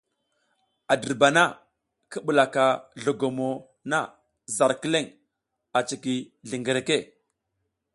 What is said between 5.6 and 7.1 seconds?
a ciki zlengereke.